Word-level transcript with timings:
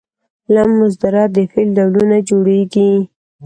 له 0.53 0.61
مصدره 0.77 1.23
د 1.35 1.37
فعل 1.51 1.69
ډولونه 1.77 2.17
جوړیږي. 2.29 2.91